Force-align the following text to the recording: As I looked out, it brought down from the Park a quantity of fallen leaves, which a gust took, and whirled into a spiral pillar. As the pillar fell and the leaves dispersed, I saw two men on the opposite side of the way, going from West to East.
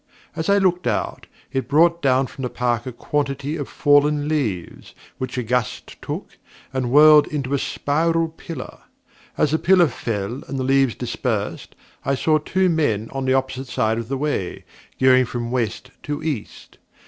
As 0.35 0.49
I 0.49 0.57
looked 0.57 0.87
out, 0.87 1.27
it 1.53 1.67
brought 1.67 2.01
down 2.01 2.25
from 2.25 2.41
the 2.41 2.49
Park 2.49 2.87
a 2.87 2.91
quantity 2.91 3.55
of 3.55 3.69
fallen 3.69 4.27
leaves, 4.27 4.95
which 5.19 5.37
a 5.37 5.43
gust 5.43 5.95
took, 6.01 6.37
and 6.73 6.89
whirled 6.89 7.27
into 7.27 7.53
a 7.53 7.59
spiral 7.59 8.29
pillar. 8.29 8.79
As 9.37 9.51
the 9.51 9.59
pillar 9.59 9.87
fell 9.87 10.41
and 10.47 10.57
the 10.57 10.63
leaves 10.63 10.95
dispersed, 10.95 11.75
I 12.03 12.15
saw 12.15 12.39
two 12.39 12.67
men 12.67 13.09
on 13.13 13.25
the 13.25 13.35
opposite 13.35 13.67
side 13.67 13.99
of 13.99 14.07
the 14.07 14.17
way, 14.17 14.65
going 14.99 15.25
from 15.25 15.51
West 15.51 15.91
to 16.01 16.23
East. 16.23 16.79